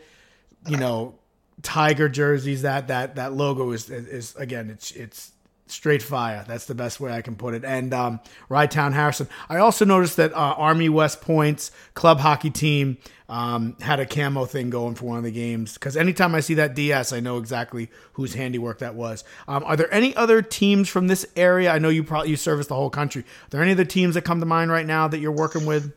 [0.69, 1.17] you know,
[1.63, 2.63] tiger jerseys.
[2.63, 5.32] That that that logo is is, is again, it's it's
[5.73, 6.45] straight fire.
[6.47, 7.65] That's the best way I can put it.
[7.65, 9.29] And um, Rye Town Harrison.
[9.49, 14.45] I also noticed that uh, Army West Point's club hockey team um, had a camo
[14.45, 15.75] thing going for one of the games.
[15.75, 19.25] Because anytime I see that DS, I know exactly whose handiwork that was.
[19.49, 21.73] Um, are there any other teams from this area?
[21.73, 23.23] I know you probably you service the whole country.
[23.23, 25.93] Are there any other teams that come to mind right now that you're working with?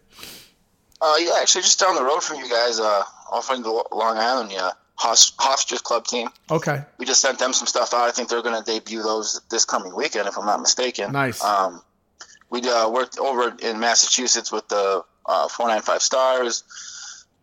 [1.01, 4.51] Uh, yeah, actually, just down the road from you guys, uh, off in Long Island,
[4.51, 6.29] yeah, Hofstra's club team.
[6.49, 8.07] Okay, We just sent them some stuff out.
[8.07, 11.11] I think they're going to debut those this coming weekend, if I'm not mistaken.
[11.11, 11.43] Nice.
[11.43, 11.81] Um,
[12.49, 16.63] we uh, worked over in Massachusetts with the uh, 495 Stars,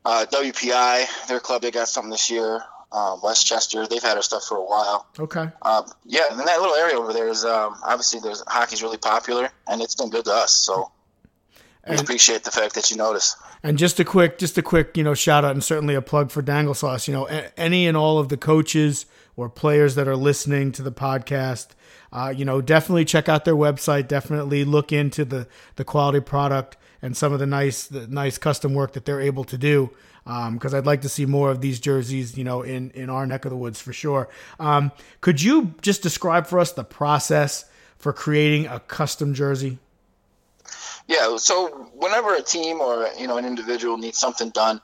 [0.05, 1.63] uh, WPI, their club.
[1.63, 2.63] They got something this year.
[2.93, 5.07] Um, Westchester, they've had our stuff for a while.
[5.19, 5.49] okay.
[5.63, 9.49] Um, yeah, and that little area over there is um, obviously there's hockey's really popular,
[9.67, 10.53] and it's been good to us.
[10.53, 10.91] So
[11.89, 13.37] we appreciate the fact that you notice.
[13.63, 16.31] And just a quick, just a quick, you know, shout out and certainly a plug
[16.31, 17.09] for Dangle Sauce.
[17.09, 17.25] You know,
[17.57, 21.69] any and all of the coaches or players that are listening to the podcast,
[22.13, 24.07] uh, you know, definitely check out their website.
[24.07, 28.75] Definitely look into the the quality product and some of the nice, the nice custom
[28.75, 29.91] work that they're able to do.
[30.25, 33.45] Because I'd like to see more of these jerseys, you know, in in our neck
[33.45, 34.29] of the woods for sure.
[34.61, 37.65] Um, could you just describe for us the process
[37.99, 39.79] for creating a custom jersey?
[41.09, 44.81] Yeah, so whenever a team or you know an individual needs something done,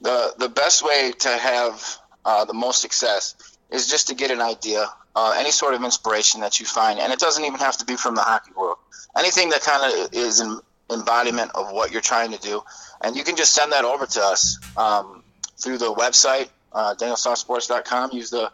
[0.00, 3.34] the the best way to have uh, the most success
[3.70, 7.12] is just to get an idea, uh, any sort of inspiration that you find, and
[7.12, 8.78] it doesn't even have to be from the hockey world.
[9.16, 12.62] Anything that kind of is an embodiment of what you're trying to do,
[13.00, 15.22] and you can just send that over to us um,
[15.56, 18.10] through the website, uh, DangleSauceSports.com.
[18.12, 18.50] Use the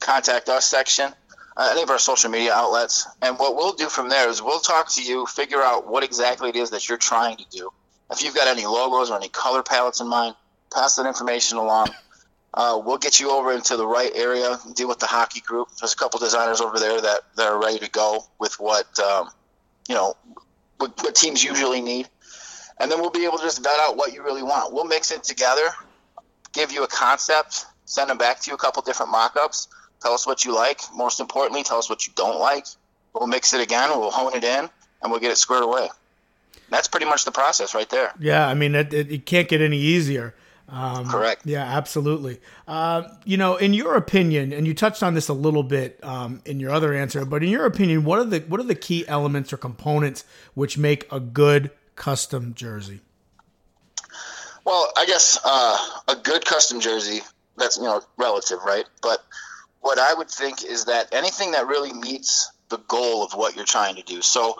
[0.00, 1.12] contact us section,
[1.58, 4.60] uh, any of our social media outlets, and what we'll do from there is we'll
[4.60, 7.70] talk to you, figure out what exactly it is that you're trying to do.
[8.10, 10.36] If you've got any logos or any color palettes in mind,
[10.72, 11.88] pass that information along.
[12.54, 15.68] Uh, we'll get you over into the right area, deal with the hockey group.
[15.80, 19.28] There's a couple designers over there that, that are ready to go with what um,
[19.88, 20.16] you know
[20.78, 22.08] what, what teams usually need,
[22.78, 24.72] and then we'll be able to just vet out what you really want.
[24.72, 25.68] We'll mix it together,
[26.52, 29.68] give you a concept, send them back to you a couple different mock-ups.
[30.00, 30.80] Tell us what you like.
[30.94, 32.66] Most importantly, tell us what you don't like.
[33.14, 33.90] We'll mix it again.
[33.90, 34.68] We'll hone it in,
[35.02, 35.88] and we'll get it squared away.
[36.70, 38.12] That's pretty much the process right there.
[38.20, 40.34] Yeah, I mean, it, it, it can't get any easier.
[40.68, 41.46] Um, Correct.
[41.46, 42.40] Yeah, absolutely.
[42.66, 46.42] Uh, you know, in your opinion, and you touched on this a little bit um,
[46.44, 49.08] in your other answer, but in your opinion, what are the what are the key
[49.08, 53.00] elements or components which make a good custom jersey?
[54.66, 57.22] Well, I guess uh, a good custom jersey,
[57.56, 58.84] that's, you know, relative, right?
[59.00, 59.24] But
[59.80, 63.64] what I would think is that anything that really meets the goal of what you're
[63.64, 64.20] trying to do.
[64.22, 64.56] So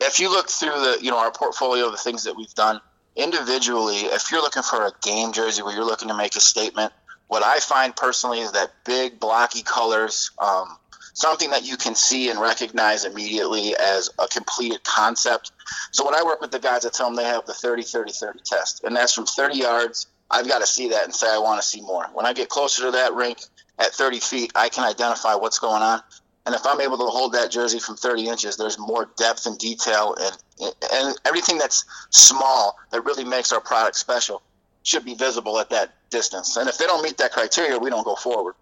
[0.00, 2.80] if you look through the, you know, our portfolio the things that we've done
[3.16, 6.92] individually, if you're looking for a game jersey where you're looking to make a statement,
[7.26, 10.76] what I find personally is that big blocky colors, um,
[11.14, 15.52] something that you can see and recognize immediately as a completed concept.
[15.92, 18.12] So when I work with the guys, I tell them they have the 30 30
[18.12, 20.06] 30 test, and that's from 30 yards.
[20.30, 22.06] I've got to see that and say I want to see more.
[22.12, 23.38] When I get closer to that rink
[23.80, 26.00] at 30 feet, I can identify what's going on.
[26.46, 29.58] And if I'm able to hold that jersey from 30 inches, there's more depth and
[29.58, 34.42] detail, and and everything that's small that really makes our product special
[34.82, 36.56] should be visible at that distance.
[36.56, 38.54] And if they don't meet that criteria, we don't go forward.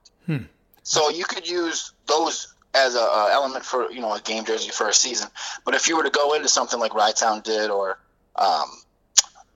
[0.82, 4.70] So you could use those as a, a element for you know a game jersey
[4.70, 5.28] for a season.
[5.64, 7.98] But if you were to go into something like Rye Town did or
[8.36, 8.68] um,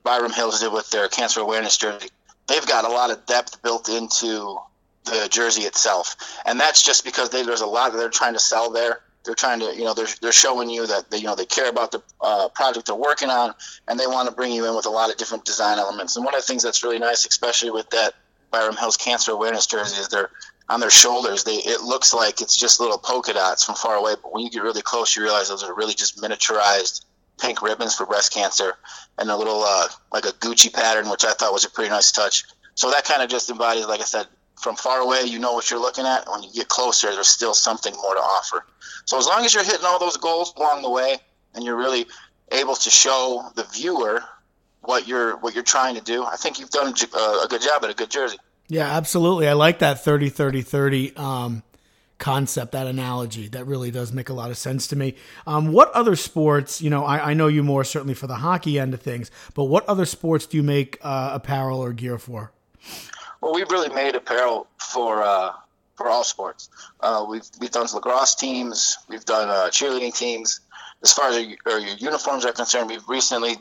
[0.04, 2.08] Byram Hills did with their cancer awareness jersey,
[2.46, 4.58] they've got a lot of depth built into
[5.04, 8.38] the jersey itself, and that's just because they, there's a lot that they're trying to
[8.38, 9.00] sell there.
[9.24, 11.70] They're trying to, you know, they're, they're showing you that they, you know, they care
[11.70, 13.54] about the uh, project they're working on,
[13.86, 16.16] and they want to bring you in with a lot of different design elements.
[16.16, 18.14] And one of the things that's really nice, especially with that
[18.50, 20.30] Byram Hills Cancer Awareness jersey, is they're
[20.68, 21.44] on their shoulders.
[21.44, 24.50] They it looks like it's just little polka dots from far away, but when you
[24.50, 27.04] get really close, you realize those are really just miniaturized
[27.40, 28.74] pink ribbons for breast cancer,
[29.18, 32.10] and a little uh, like a Gucci pattern, which I thought was a pretty nice
[32.10, 32.44] touch.
[32.74, 34.26] So that kind of just embodies, like I said,
[34.62, 36.28] from far away, you know what you're looking at.
[36.30, 38.64] When you get closer, there's still something more to offer.
[39.04, 41.18] So as long as you're hitting all those goals along the way,
[41.54, 42.06] and you're really
[42.50, 44.22] able to show the viewer
[44.80, 47.84] what you're what you're trying to do, I think you've done a, a good job
[47.84, 48.38] at a good jersey.
[48.68, 49.48] Yeah, absolutely.
[49.48, 51.62] I like that 30 30 30 um,
[52.18, 53.48] concept, that analogy.
[53.48, 55.16] That really does make a lot of sense to me.
[55.46, 58.78] Um, what other sports, you know, I, I know you more certainly for the hockey
[58.78, 62.52] end of things, but what other sports do you make uh, apparel or gear for?
[63.42, 65.52] Well, we've really made apparel for uh,
[65.96, 66.70] for all sports.
[67.00, 70.60] Uh, we've we've done lacrosse teams, we've done uh, cheerleading teams.
[71.02, 73.56] As far as our, our uniforms are concerned, we've recently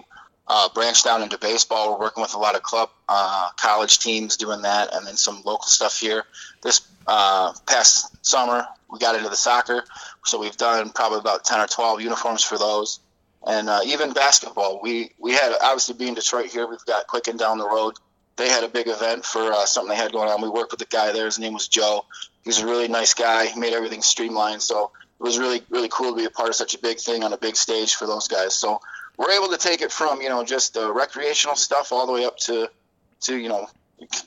[0.47, 1.93] uh, branched out into baseball.
[1.93, 5.41] We're working with a lot of club, uh, college teams doing that, and then some
[5.45, 6.25] local stuff here.
[6.61, 9.83] This uh, past summer, we got into the soccer,
[10.23, 12.99] so we've done probably about ten or twelve uniforms for those.
[13.47, 17.57] And uh, even basketball, we we had obviously being Detroit here, we've got Quicken down
[17.57, 17.95] the road.
[18.41, 20.41] They had a big event for uh, something they had going on.
[20.41, 21.25] We worked with the guy there.
[21.25, 22.05] His name was Joe.
[22.43, 23.45] He's a really nice guy.
[23.45, 24.63] He made everything streamlined.
[24.63, 27.23] So it was really really cool to be a part of such a big thing
[27.23, 28.55] on a big stage for those guys.
[28.55, 28.81] So
[29.15, 32.25] we're able to take it from you know just the recreational stuff all the way
[32.25, 32.67] up to
[33.21, 33.67] to you know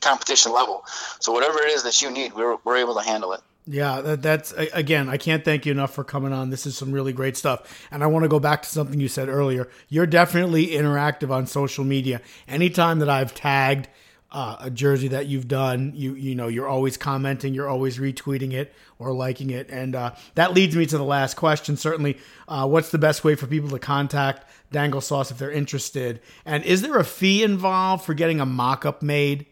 [0.01, 0.85] competition level.
[1.19, 3.41] So whatever it is that you need, we're we're able to handle it.
[3.67, 6.51] Yeah, that, that's again, I can't thank you enough for coming on.
[6.51, 7.89] This is some really great stuff.
[7.91, 9.69] And I want to go back to something you said earlier.
[9.89, 12.21] You're definitely interactive on social media.
[12.47, 13.89] Anytime that I've tagged
[14.35, 18.53] uh, a jersey that you've done, you you know, you're always commenting, you're always retweeting
[18.53, 19.71] it or liking it.
[19.71, 21.77] And uh, that leads me to the last question.
[21.77, 22.19] Certainly,
[22.49, 26.21] uh, what's the best way for people to contact Dangle Sauce if they're interested?
[26.45, 29.47] And is there a fee involved for getting a mock-up made?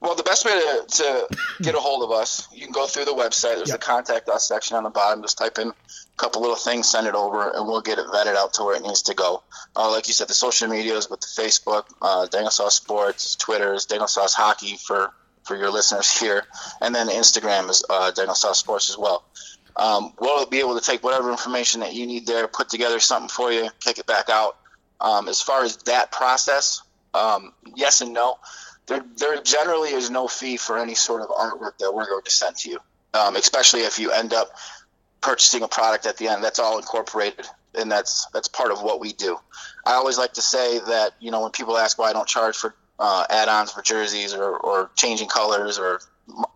[0.00, 1.28] Well, the best way to, to
[1.60, 3.56] get a hold of us, you can go through the website.
[3.56, 3.76] There's Yep.
[3.82, 5.20] a contact us section on the bottom.
[5.20, 5.72] Just type in
[6.20, 8.82] couple little things, send it over, and we'll get it vetted out to where it
[8.82, 9.42] needs to go.
[9.74, 13.86] Uh, like you said, the social medias with the Facebook, uh, Dangle Sauce Sports, Twitter's
[13.86, 15.12] Dangle Sauce Hockey for,
[15.44, 16.44] for your listeners here,
[16.80, 19.24] and then Instagram is uh, Dangle Sauce Sports as well.
[19.76, 23.28] Um, we'll be able to take whatever information that you need there, put together something
[23.28, 24.56] for you, kick it back out.
[25.00, 26.82] Um, as far as that process,
[27.14, 28.38] um, yes and no
[28.90, 32.30] there there generally is no fee for any sort of artwork that we're going to
[32.30, 32.78] send to you,
[33.14, 34.50] um, especially if you end up
[35.20, 36.42] purchasing a product at the end.
[36.42, 39.38] That's all incorporated, and that's that's part of what we do.
[39.84, 42.56] I always like to say that you know when people ask why I don't charge
[42.56, 46.00] for uh, add-ons for jerseys or, or changing colors or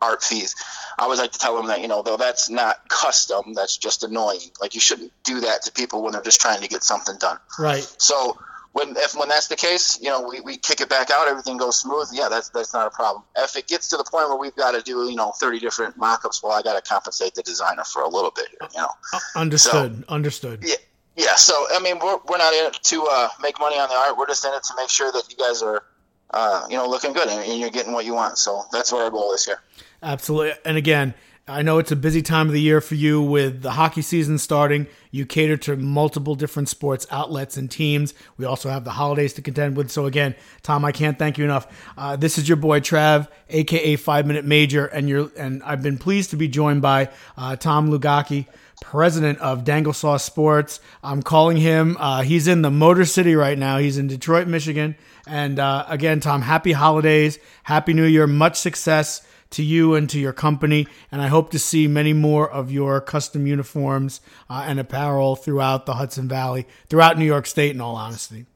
[0.01, 0.55] art fees,
[0.99, 4.03] I always like to tell them that you know though that's not custom, that's just
[4.05, 4.51] annoying.
[4.61, 7.39] Like you shouldn't do that to people when they're just trying to get something done.
[7.59, 7.87] Right.
[7.99, 8.39] So
[8.75, 11.57] when if when that's the case, you know, we, we kick it back out, everything
[11.57, 12.09] goes smooth.
[12.13, 13.23] Yeah, that's that's not a problem.
[13.37, 15.97] If it gets to the point where we've got to do you know thirty different
[15.97, 18.69] mock-ups, well, I got to compensate the designer for a little bit here.
[18.75, 19.21] You know.
[19.37, 20.05] Understood.
[20.09, 20.63] Understood.
[20.63, 20.75] Yeah.
[21.17, 23.95] Yeah, so I mean, we're, we're not in it to uh, make money on the
[23.95, 24.19] art.
[24.19, 25.85] We're just in it to make sure that you guys are,
[26.31, 28.37] uh, you know, looking good and, and you're getting what you want.
[28.37, 29.61] So that's what our goal is here.
[30.03, 30.55] Absolutely.
[30.65, 31.15] And again,
[31.47, 34.39] I know it's a busy time of the year for you with the hockey season
[34.39, 34.87] starting.
[35.11, 38.15] You cater to multiple different sports outlets and teams.
[38.39, 39.91] We also have the holidays to contend with.
[39.91, 41.67] So again, Tom, I can't thank you enough.
[41.99, 45.99] Uh, this is your boy Trav, aka Five Minute Major, and you're and I've been
[45.99, 48.47] pleased to be joined by uh, Tom Lugaki,
[48.81, 50.81] president of Dangle Sauce Sports.
[51.03, 51.99] I'm calling him.
[52.01, 53.77] Uh, he's in the Motor City right now.
[53.77, 54.97] He's in Detroit, Michigan.
[55.27, 60.19] And uh, again, Tom, happy holidays, happy New Year, much success to you and to
[60.19, 60.87] your company.
[61.11, 65.87] And I hope to see many more of your custom uniforms uh, and apparel throughout
[65.87, 68.47] the Hudson Valley, throughout New York State, in all honesty.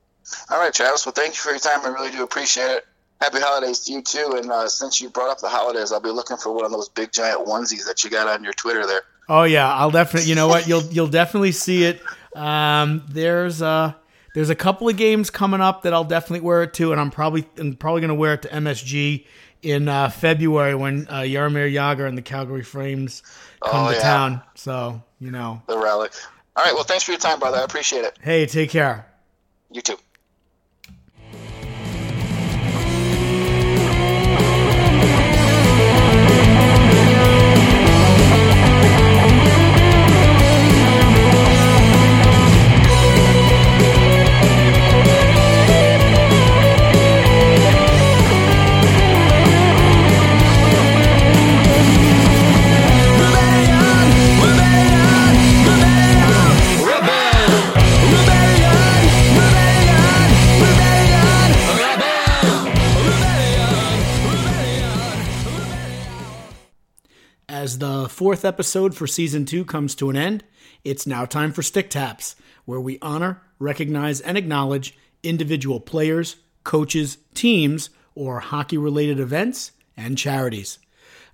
[0.50, 1.06] All right, Travis.
[1.06, 1.80] Well, thank you for your time.
[1.84, 2.86] I really do appreciate it.
[3.20, 4.34] Happy holidays to you too.
[4.36, 6.88] And uh, since you brought up the holidays, I'll be looking for one of those
[6.88, 9.02] big giant onesies that you got on your Twitter there.
[9.28, 10.28] Oh yeah, I'll definitely.
[10.28, 10.68] You know what?
[10.68, 12.00] You'll you'll definitely see it.
[12.34, 13.94] Um, there's uh
[14.34, 17.10] there's a couple of games coming up that I'll definitely wear it to, and I'm
[17.10, 19.26] probably I'm probably gonna wear it to MSG
[19.62, 23.22] in uh, February when uh, Jaromir Jagr and the Calgary Flames
[23.62, 24.02] come Oh, to yeah.
[24.02, 24.42] town.
[24.54, 26.12] So you know, The relic.
[26.56, 26.74] All right.
[26.74, 27.58] Well, thanks for your time, brother.
[27.58, 28.18] I appreciate it.
[28.22, 29.06] hey, take care.
[29.70, 29.96] You too.
[67.68, 70.42] As the fourth episode for season two comes to an end,
[70.84, 77.18] it's now time for Stick Taps, where we honor, recognize, and acknowledge individual players, coaches,
[77.34, 80.78] teams, or hockey related events and charities.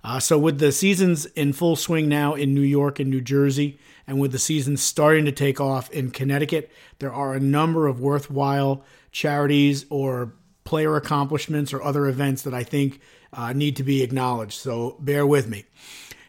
[0.03, 3.79] Uh, so, with the seasons in full swing now in New York and New Jersey,
[4.05, 6.69] and with the seasons starting to take off in Connecticut,
[6.99, 10.33] there are a number of worthwhile charities or
[10.65, 12.99] player accomplishments or other events that I think
[13.31, 14.59] uh, need to be acknowledged.
[14.59, 15.63] So, bear with me.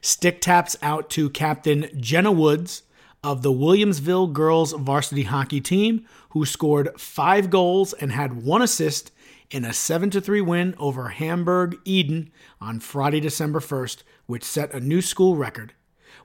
[0.06, 2.84] Stick taps out to Captain Jenna Woods
[3.24, 9.10] of the Williamsville girls varsity hockey team, who scored five goals and had one assist
[9.50, 14.78] in a 7 3 win over Hamburg Eden on Friday, December 1st, which set a
[14.78, 15.72] new school record.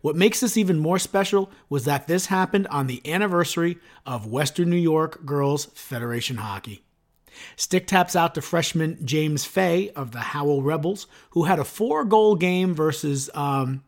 [0.02, 4.70] What makes this even more special was that this happened on the anniversary of Western
[4.70, 6.84] New York Girls Federation Hockey.
[7.56, 12.06] Stick taps out to freshman James Fay of the Howell Rebels, who had a four
[12.06, 13.84] goal game versus um,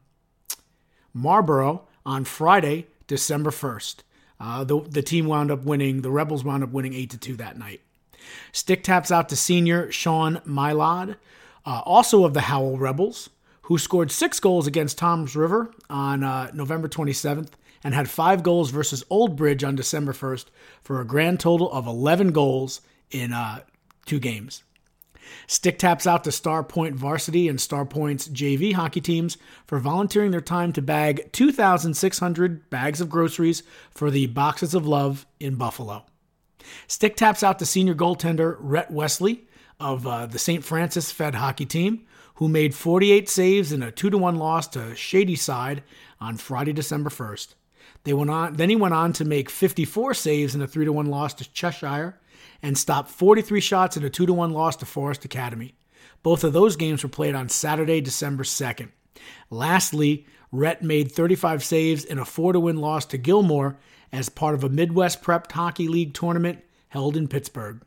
[1.14, 3.98] Marlborough on Friday, December 1st.
[4.40, 7.36] Uh, the, the team wound up winning, the Rebels wound up winning 8 to 2
[7.38, 7.82] that night.
[8.52, 11.16] Stick taps out to senior Sean Mylod,
[11.66, 13.30] uh, also of the Howell Rebels,
[13.64, 17.52] who scored six goals against Tom's River on uh, November 27th
[17.84, 20.46] and had five goals versus Old Bridge on December 1st
[20.82, 22.82] for a grand total of 11 goals
[23.14, 23.60] in uh,
[24.06, 24.64] two games.
[25.48, 30.74] Stick taps out to Starpoint Varsity and Starpoint's JV hockey teams for volunteering their time
[30.74, 36.06] to bag 2,600 bags of groceries for the Boxes of Love in Buffalo.
[36.88, 39.48] Stick taps out to senior goaltender Rhett Wesley
[39.80, 40.64] of uh, the St.
[40.64, 44.96] Francis Fed hockey team, who made 48 saves in a 2 to 1 loss to
[44.96, 45.84] Shady Side
[46.20, 47.56] on Friday, December 1st.
[48.06, 50.94] They went on, then he went on to make 54 saves in a 3 to
[50.94, 52.18] 1 loss to Cheshire
[52.62, 55.76] and stopped 43 shots in a 2 to 1 loss to Forest Academy.
[56.22, 58.90] Both of those games were played on Saturday, December 2nd.
[59.50, 63.78] Lastly, Rhett made 35 saves in a 4 to win loss to Gilmour
[64.12, 67.82] as part of a Midwest Prep Hockey League tournament held in Pittsburgh.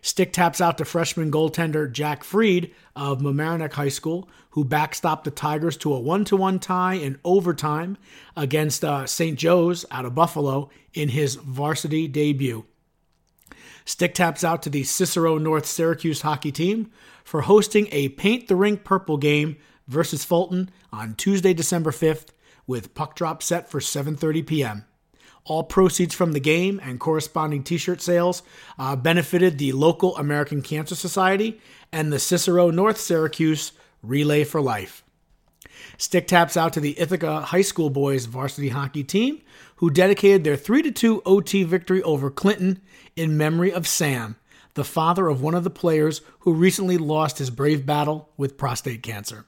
[0.00, 5.30] Stick taps out to freshman goaltender Jack Freed of Mamaroneck High School, who backstopped the
[5.30, 7.98] Tigers to a one-to-one tie in overtime
[8.36, 9.38] against uh, St.
[9.38, 12.64] Joe's out of Buffalo in his varsity debut.
[13.84, 16.90] Stick taps out to the Cicero North Syracuse hockey team
[17.24, 19.56] for hosting a Paint the Rink Purple game
[19.88, 22.28] versus Fulton on Tuesday, December 5th,
[22.66, 24.84] with puck drop set for 7:30 p.m.
[25.44, 28.44] All proceeds from the game and corresponding T-shirt sales
[28.78, 31.60] uh, benefited the local American Cancer Society
[31.90, 33.72] and the Cicero North Syracuse
[34.02, 35.02] Relay for Life.
[35.98, 39.40] Stick taps out to the Ithaca High School boys varsity hockey team,
[39.76, 42.80] who dedicated their 3 2 OT victory over Clinton
[43.16, 44.36] in memory of Sam,
[44.74, 49.02] the father of one of the players who recently lost his brave battle with prostate
[49.02, 49.44] cancer.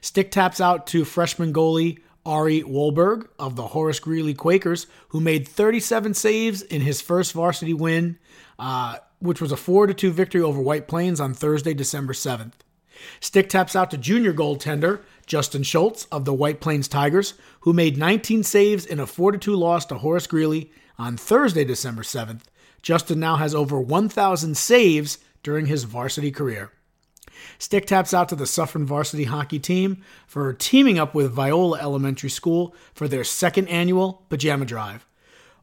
[0.00, 5.48] Stick taps out to freshman goalie Ari Wolberg of the Horace Greeley Quakers, who made
[5.48, 8.18] 37 saves in his first varsity win,
[8.58, 12.52] uh, which was a 4 2 victory over White Plains on Thursday, December 7th.
[13.20, 17.96] Stick taps out to junior goaltender Justin Schultz of the White Plains Tigers, who made
[17.96, 22.42] 19 saves in a 4 2 loss to Horace Greeley on Thursday, December 7th.
[22.82, 26.72] Justin now has over 1,000 saves during his varsity career.
[27.58, 32.30] Stick taps out to the Suffern varsity hockey team for teaming up with Viola Elementary
[32.30, 35.06] School for their second annual pajama drive.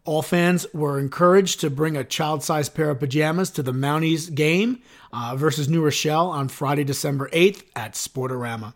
[0.05, 4.33] All fans were encouraged to bring a child sized pair of pajamas to the Mounties
[4.33, 8.73] game uh, versus New Rochelle on Friday, December 8th at Sportorama.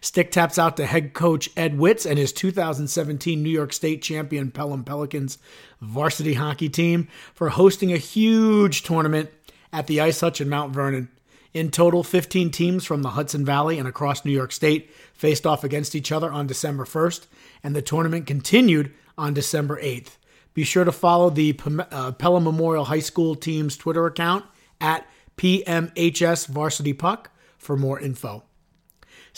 [0.00, 4.50] Stick taps out to head coach Ed Witz and his 2017 New York State champion
[4.50, 5.38] Pelham Pelicans
[5.80, 9.30] varsity hockey team for hosting a huge tournament
[9.72, 11.08] at the Ice Hutch in Mount Vernon.
[11.54, 15.64] In total, 15 teams from the Hudson Valley and across New York State faced off
[15.64, 17.26] against each other on December 1st,
[17.64, 20.16] and the tournament continued on December 8th.
[20.54, 21.58] Be sure to follow the
[21.90, 24.44] uh, Pelham Memorial High School team's Twitter account
[24.80, 25.06] at
[25.36, 28.44] PMHS Varsity Puck for more info.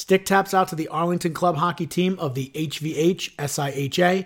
[0.00, 4.24] Stick taps out to the Arlington Club hockey team of the HVH SIHA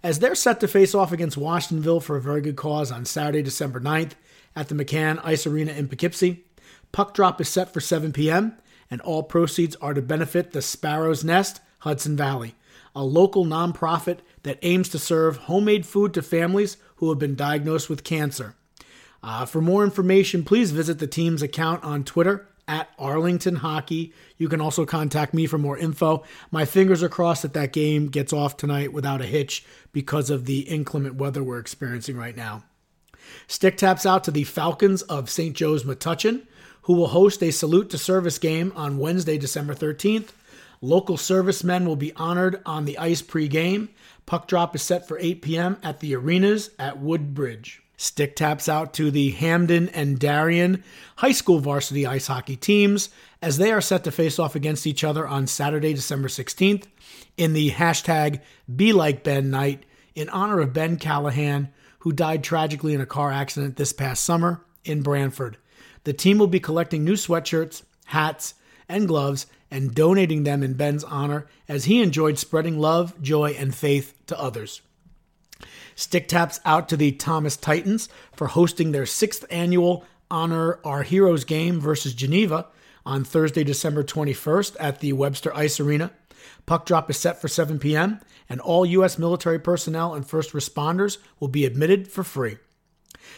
[0.00, 3.42] as they're set to face off against Washingtonville for a very good cause on Saturday,
[3.42, 4.12] December 9th
[4.54, 6.44] at the McCann Ice Arena in Poughkeepsie.
[6.92, 8.56] Puck drop is set for 7 p.m.,
[8.88, 12.54] and all proceeds are to benefit the Sparrow's Nest Hudson Valley,
[12.94, 17.90] a local nonprofit that aims to serve homemade food to families who have been diagnosed
[17.90, 18.54] with cancer.
[19.24, 24.12] Uh, for more information, please visit the team's account on Twitter at Arlington Hockey.
[24.36, 26.24] You can also contact me for more info.
[26.50, 30.46] My fingers are crossed that that game gets off tonight without a hitch because of
[30.46, 32.64] the inclement weather we're experiencing right now.
[33.46, 35.54] Stick taps out to the Falcons of St.
[35.54, 36.46] Joe's Metuchen,
[36.82, 40.28] who will host a salute to service game on Wednesday, December 13th.
[40.80, 43.88] Local servicemen will be honored on the ice pre-game.
[44.26, 45.78] Puck drop is set for 8 p.m.
[45.82, 47.82] at the arenas at Woodbridge.
[47.96, 50.84] Stick taps out to the Hamden and Darien
[51.16, 53.08] high school varsity ice hockey teams
[53.40, 56.84] as they are set to face off against each other on Saturday, December 16th
[57.36, 58.40] in the hashtag
[58.74, 59.84] Be Like Ben night
[60.14, 61.70] in honor of Ben Callahan,
[62.00, 65.56] who died tragically in a car accident this past summer in Branford.
[66.04, 68.54] The team will be collecting new sweatshirts, hats,
[68.88, 73.74] and gloves and donating them in Ben's honor as he enjoyed spreading love, joy, and
[73.74, 74.80] faith to others.
[75.96, 81.44] Stick taps out to the Thomas Titans for hosting their sixth annual Honor Our Heroes
[81.44, 82.66] game versus Geneva
[83.06, 86.12] on Thursday, December 21st at the Webster Ice Arena.
[86.66, 89.18] Puck drop is set for 7 p.m., and all U.S.
[89.18, 92.58] military personnel and first responders will be admitted for free.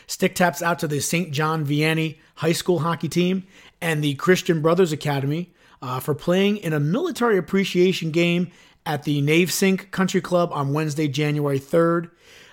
[0.07, 1.31] Stick taps out to the St.
[1.31, 3.45] John Vianney High School hockey team
[3.81, 8.51] and the Christian Brothers Academy uh, for playing in a military appreciation game
[8.85, 12.11] at the Navesink Country Club on Wednesday, January 3rd.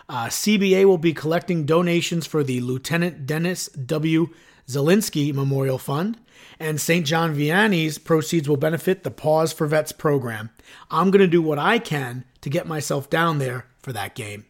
[0.07, 4.27] Uh, CBA will be collecting donations for the Lieutenant Dennis W.
[4.67, 6.17] Zilinski Memorial Fund,
[6.59, 7.05] and St.
[7.05, 10.49] John Vianney's proceeds will benefit the Paws for Vets program.
[10.89, 14.45] I'm going to do what I can to get myself down there for that game.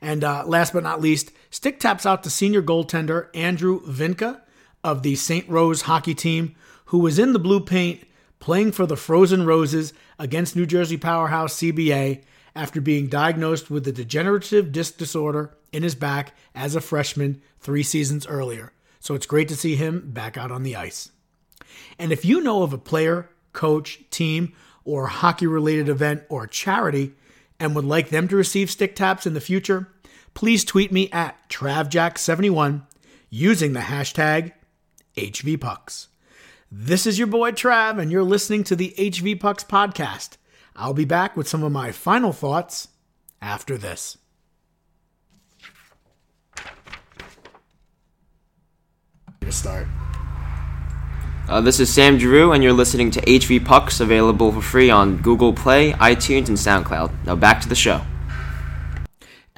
[0.00, 4.40] And uh, last but not least, stick taps out to senior goaltender Andrew Vinca
[4.82, 5.48] of the St.
[5.48, 6.56] Rose hockey team,
[6.86, 8.04] who was in the blue paint
[8.40, 12.24] playing for the Frozen Roses against New Jersey powerhouse CBA
[12.54, 17.82] after being diagnosed with a degenerative disc disorder in his back as a freshman three
[17.82, 18.72] seasons earlier.
[19.00, 21.10] So it's great to see him back out on the ice.
[21.98, 24.52] And if you know of a player, coach, team,
[24.84, 27.14] or hockey related event or charity
[27.58, 29.88] and would like them to receive stick taps in the future,
[30.34, 32.82] please tweet me at TravJack71
[33.30, 34.52] using the hashtag
[35.16, 36.08] HVPucks.
[36.70, 40.36] This is your boy Trav, and you're listening to the HV Pucks podcast.
[40.74, 42.88] I'll be back with some of my final thoughts
[43.40, 44.18] after this.
[49.40, 49.86] To start.
[51.48, 55.18] Uh, this is Sam Drew, and you're listening to HV Pucks, available for free on
[55.18, 57.26] Google Play, iTunes, and SoundCloud.
[57.26, 58.00] Now back to the show.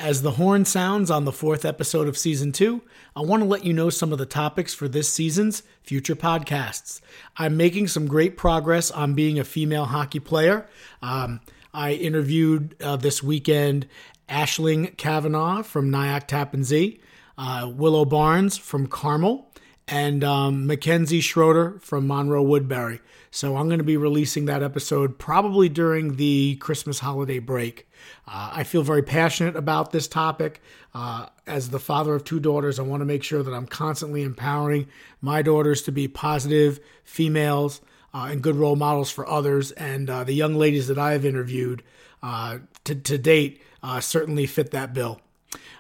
[0.04, 2.82] As the horn sounds on the fourth episode of season two,
[3.16, 7.00] I want to let you know some of the topics for this season's future podcasts.
[7.38, 10.68] I'm making some great progress on being a female hockey player.
[11.00, 11.40] Um,
[11.72, 13.88] I interviewed uh, this weekend
[14.28, 17.00] Ashling Kavanaugh from Nyack Tappan Zee,
[17.38, 19.50] uh, Willow Barnes from Carmel,
[19.88, 23.00] and um, Mackenzie Schroeder from Monroe Woodbury.
[23.34, 27.88] So I'm going to be releasing that episode probably during the Christmas holiday break.
[28.28, 30.62] Uh, I feel very passionate about this topic.
[30.94, 34.22] Uh, as the father of two daughters, I want to make sure that I'm constantly
[34.22, 34.86] empowering
[35.20, 37.80] my daughters to be positive females
[38.14, 39.72] uh, and good role models for others.
[39.72, 41.82] And uh, the young ladies that I've interviewed
[42.22, 45.20] uh, to, to date uh, certainly fit that bill.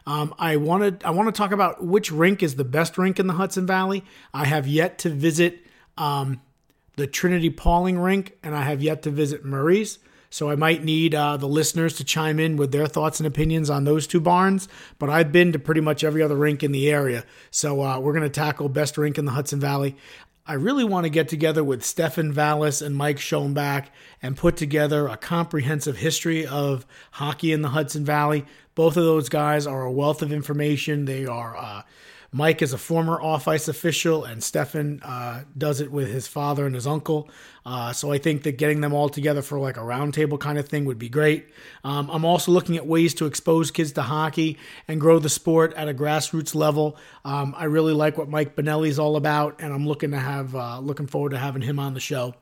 [0.08, 3.28] Um, I wanted I want to talk about which rink is the best rink in
[3.28, 4.02] the Hudson Valley.
[4.34, 5.60] I have yet to visit
[5.96, 6.40] um,
[6.96, 9.98] the Trinity Pawling rink, and I have yet to visit Murray's.
[10.30, 13.70] So I might need uh, the listeners to chime in with their thoughts and opinions
[13.70, 14.66] on those two barns.
[14.98, 17.24] But I've been to pretty much every other rink in the area.
[17.52, 19.96] So uh, we're going to tackle best rink in the Hudson Valley.
[20.46, 23.86] I really want to get together with Stefan Vallis and Mike Schoenbach
[24.20, 28.44] and put together a comprehensive history of hockey in the Hudson Valley.
[28.74, 31.04] Both of those guys are a wealth of information.
[31.04, 31.82] They are uh,
[32.34, 36.66] Mike is a former off ice official, and Stefan uh, does it with his father
[36.66, 37.30] and his uncle.
[37.64, 40.68] Uh, so I think that getting them all together for like a roundtable kind of
[40.68, 41.46] thing would be great.
[41.84, 44.58] Um, I'm also looking at ways to expose kids to hockey
[44.88, 46.96] and grow the sport at a grassroots level.
[47.24, 50.80] Um, I really like what Mike Benelli's all about, and I'm looking to have uh,
[50.80, 52.34] looking forward to having him on the show.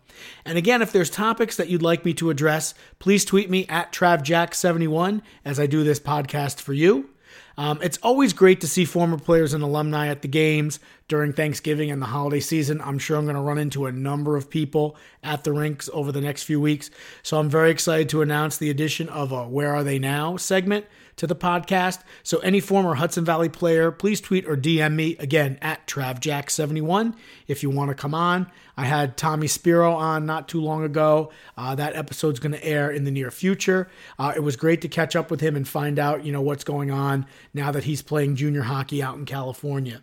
[0.47, 3.93] And again, if there's topics that you'd like me to address, please tweet me at
[3.93, 7.11] TravJack71 as I do this podcast for you.
[7.57, 11.91] Um, it's always great to see former players and alumni at the games during Thanksgiving
[11.91, 12.81] and the holiday season.
[12.81, 16.13] I'm sure I'm going to run into a number of people at the rinks over
[16.13, 16.91] the next few weeks.
[17.23, 20.87] So I'm very excited to announce the addition of a Where Are They Now segment
[21.17, 22.01] to the podcast.
[22.23, 27.15] So any former Hudson Valley player, please tweet or DM me again at TravJack71
[27.47, 28.51] if you want to come on.
[28.77, 31.31] I had Tommy Spiro on not too long ago.
[31.57, 33.89] Uh, that episode's going to air in the near future.
[34.19, 36.65] Uh, it was great to catch up with him and find out, you know, what's
[36.65, 40.03] going on now that he's playing junior hockey out in California.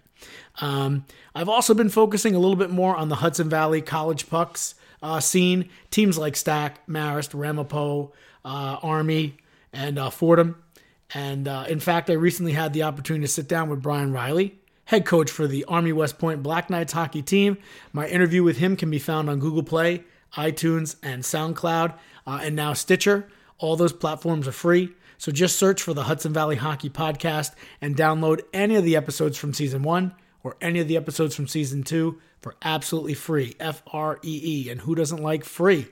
[0.62, 4.76] Um, I've also been focusing a little bit more on the Hudson Valley college pucks
[5.02, 5.70] uh, scene.
[5.92, 9.38] Teams like STAC, Marist, Ramapo, uh, Army,
[9.72, 10.62] and uh, Fordham.
[11.14, 14.60] And uh, in fact, I recently had the opportunity to sit down with Brian Riley,
[14.86, 17.58] head coach for the Army West Point Black Knights hockey team.
[17.94, 20.04] My interview with him can be found on Google Play,
[20.36, 21.94] iTunes, and SoundCloud,
[22.28, 23.28] uh, and now Stitcher.
[23.58, 24.94] All those platforms are free.
[25.18, 29.38] So just search for the Hudson Valley Hockey Podcast and download any of the episodes
[29.38, 33.56] from season one or any of the episodes from season two for absolutely free.
[33.60, 34.70] F R E E.
[34.70, 35.88] And who doesn't like free?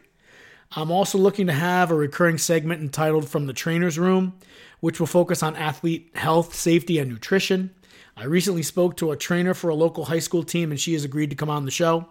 [0.76, 4.34] I'm also looking to have a recurring segment entitled From the Trainer's Room,
[4.80, 7.71] which will focus on athlete health, safety, and nutrition.
[8.15, 11.03] I recently spoke to a trainer for a local high school team, and she has
[11.03, 12.07] agreed to come on the show.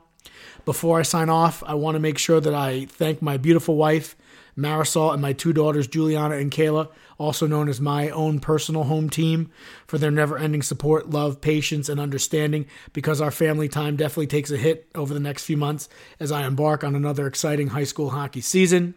[0.64, 4.16] Before I sign off, I want to make sure that I thank my beautiful wife,
[4.56, 6.88] Marisol, and my two daughters, Juliana and Kayla,
[7.18, 9.50] also known as my own personal home team,
[9.86, 14.50] for their never ending support, love, patience, and understanding because our family time definitely takes
[14.50, 15.88] a hit over the next few months
[16.18, 18.94] as I embark on another exciting high school hockey season.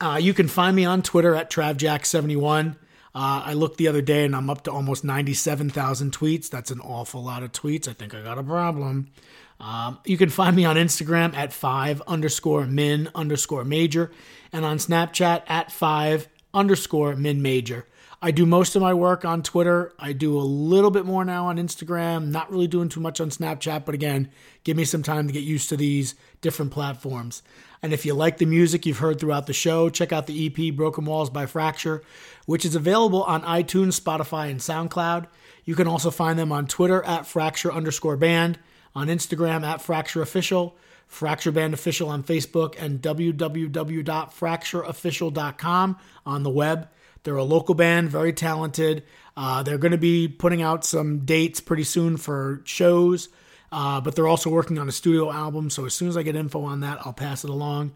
[0.00, 2.76] Uh, you can find me on Twitter at TravJack71.
[3.12, 6.48] Uh, I looked the other day and I'm up to almost 97,000 tweets.
[6.48, 7.86] That's an awful lot of tweets.
[7.86, 9.10] I think I got a problem.
[9.58, 14.10] Um, you can find me on Instagram at 5 underscore min underscore major
[14.52, 17.86] and on Snapchat at 5 underscore min major.
[18.22, 19.92] I do most of my work on Twitter.
[19.98, 22.28] I do a little bit more now on Instagram.
[22.28, 24.30] Not really doing too much on Snapchat, but again,
[24.62, 27.42] give me some time to get used to these different platforms.
[27.82, 30.74] And if you like the music you've heard throughout the show, check out the EP
[30.74, 32.02] Broken Walls by Fracture,
[32.46, 35.26] which is available on iTunes, Spotify, and SoundCloud.
[35.64, 38.58] You can also find them on Twitter at Fracture underscore band,
[38.94, 40.76] on Instagram at Fracture Official,
[41.06, 46.88] Fracture Band Official on Facebook, and www.fractureofficial.com on the web.
[47.22, 49.04] They're a local band, very talented.
[49.36, 53.28] Uh, they're going to be putting out some dates pretty soon for shows,
[53.72, 55.70] uh, but they're also working on a studio album.
[55.70, 57.92] So as soon as I get info on that, I'll pass it along.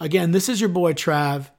[0.00, 1.50] Again, this is your boy Trav,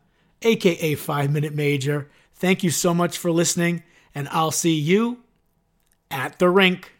[0.41, 2.09] aka Five Minute Major.
[2.35, 5.19] Thank you so much for listening, and I'll see you
[6.11, 6.94] at the rink.